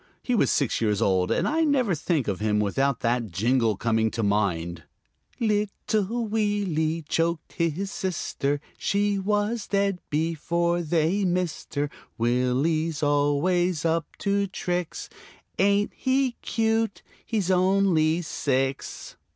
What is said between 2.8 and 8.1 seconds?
that jingle coming to mind: "Little Willie choked his